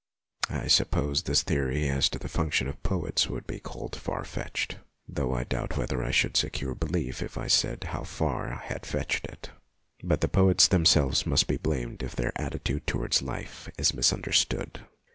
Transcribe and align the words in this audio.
I 0.49 0.65
suppose 0.65 1.21
this 1.21 1.43
theory 1.43 1.87
as 1.87 2.09
to 2.09 2.17
the 2.17 2.27
function 2.27 2.67
of 2.67 2.81
poets 2.81 3.29
would 3.29 3.45
be 3.45 3.59
called 3.59 3.95
far 3.95 4.23
fetched, 4.23 4.77
though 5.07 5.35
I 5.35 5.43
doubt 5.43 5.77
whether 5.77 6.03
I 6.03 6.09
should 6.09 6.35
secure 6.35 6.73
belief 6.73 7.21
if 7.21 7.37
I 7.37 7.45
said 7.45 7.83
how 7.83 8.01
far 8.03 8.51
I 8.51 8.65
had 8.65 8.87
fetched 8.87 9.25
it. 9.27 9.51
But 10.03 10.21
the 10.21 10.27
poets 10.27 10.67
themselves 10.67 11.27
must 11.27 11.45
be 11.45 11.57
blamed 11.57 12.01
if 12.01 12.15
their 12.15 12.33
attitude 12.41 12.87
towards 12.87 13.21
life 13.21 13.69
is 13.77 13.93
misunderstood. 13.93 14.79